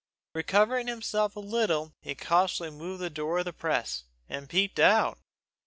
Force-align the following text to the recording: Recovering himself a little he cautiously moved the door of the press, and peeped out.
Recovering 0.33 0.87
himself 0.87 1.35
a 1.35 1.39
little 1.39 1.93
he 2.01 2.15
cautiously 2.15 2.71
moved 2.71 3.03
the 3.03 3.11
door 3.11 3.37
of 3.37 3.45
the 3.45 3.53
press, 3.53 4.05
and 4.27 4.49
peeped 4.49 4.79
out. 4.79 5.19